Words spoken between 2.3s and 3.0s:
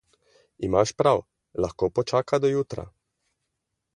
do jutra.